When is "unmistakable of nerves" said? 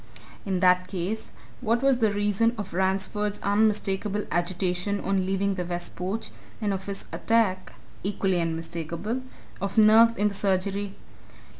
8.41-10.15